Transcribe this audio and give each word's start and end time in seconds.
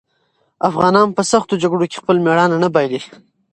افغانان 0.69 1.07
په 1.17 1.21
سختو 1.31 1.59
جګړو 1.63 1.85
کې 1.89 1.99
خپل 2.01 2.17
مېړانه 2.25 2.57
نه 2.63 2.69
بايلي. 2.73 3.01